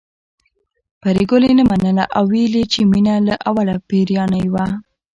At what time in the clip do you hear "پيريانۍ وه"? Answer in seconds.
3.87-4.65